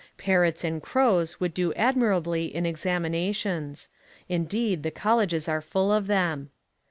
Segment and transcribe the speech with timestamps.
[0.17, 3.87] Parrots and crows would do admirably in examinations.
[4.27, 6.49] Indeed, the colleges are full of them.